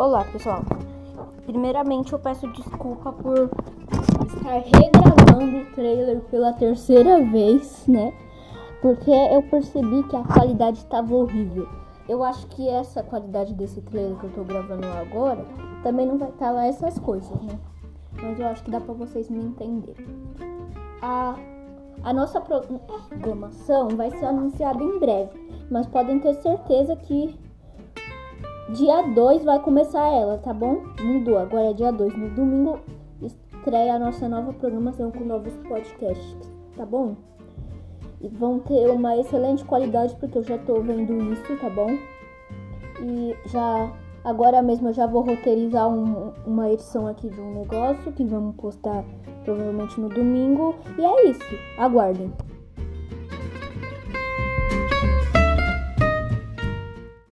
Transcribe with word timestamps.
Olá, 0.00 0.24
pessoal. 0.24 0.62
Primeiramente, 1.44 2.14
eu 2.14 2.18
peço 2.18 2.50
desculpa 2.52 3.12
por 3.12 3.50
estar 4.26 4.62
regravando 4.64 5.58
o 5.58 5.74
trailer 5.74 6.22
pela 6.22 6.54
terceira 6.54 7.22
vez, 7.22 7.86
né? 7.86 8.10
Porque 8.80 9.10
eu 9.10 9.42
percebi 9.42 10.02
que 10.04 10.16
a 10.16 10.24
qualidade 10.24 10.78
estava 10.78 11.14
horrível. 11.14 11.68
Eu 12.08 12.24
acho 12.24 12.46
que 12.46 12.66
essa 12.66 13.02
qualidade 13.02 13.52
desse 13.52 13.82
trailer 13.82 14.16
que 14.16 14.24
eu 14.24 14.32
tô 14.32 14.42
gravando 14.42 14.86
agora 14.86 15.44
também 15.82 16.06
não 16.06 16.16
vai 16.16 16.30
estar 16.30 16.50
lá 16.50 16.64
essas 16.64 16.98
coisas, 16.98 17.38
né? 17.42 17.58
Mas 18.22 18.40
eu 18.40 18.46
acho 18.46 18.64
que 18.64 18.70
dá 18.70 18.80
pra 18.80 18.94
vocês 18.94 19.28
me 19.28 19.44
entenderem. 19.44 20.06
A, 21.02 21.34
a 22.04 22.12
nossa 22.14 22.40
programação 22.40 23.88
vai 23.88 24.10
ser 24.12 24.24
anunciada 24.24 24.82
em 24.82 24.98
breve, 24.98 25.66
mas 25.70 25.86
podem 25.86 26.18
ter 26.20 26.32
certeza 26.36 26.96
que 26.96 27.38
Dia 28.74 29.02
2 29.02 29.42
vai 29.42 29.58
começar 29.58 30.06
ela, 30.06 30.38
tá 30.38 30.54
bom? 30.54 30.84
Mudou, 31.02 31.38
agora 31.38 31.70
é 31.70 31.72
dia 31.72 31.90
2. 31.90 32.16
No 32.16 32.30
domingo 32.30 32.78
estreia 33.20 33.94
a 33.94 33.98
nossa 33.98 34.28
nova 34.28 34.52
programação 34.52 35.10
com 35.10 35.24
novos 35.24 35.52
podcasts, 35.68 36.36
tá 36.76 36.86
bom? 36.86 37.16
E 38.20 38.28
vão 38.28 38.60
ter 38.60 38.88
uma 38.88 39.16
excelente 39.16 39.64
qualidade 39.64 40.14
porque 40.20 40.38
eu 40.38 40.44
já 40.44 40.56
tô 40.56 40.80
vendo 40.82 41.32
isso, 41.32 41.56
tá 41.60 41.68
bom? 41.68 41.98
E 43.00 43.34
já 43.46 43.92
agora 44.22 44.62
mesmo 44.62 44.90
eu 44.90 44.92
já 44.92 45.06
vou 45.06 45.22
roteirizar 45.22 45.88
um, 45.88 46.32
uma 46.46 46.70
edição 46.70 47.08
aqui 47.08 47.28
de 47.28 47.40
um 47.40 47.54
negócio 47.54 48.12
que 48.12 48.22
vamos 48.22 48.54
postar 48.54 49.04
provavelmente 49.44 50.00
no 50.00 50.08
domingo. 50.08 50.76
E 50.96 51.04
é 51.04 51.30
isso. 51.30 51.42
Aguardem. 51.76 52.32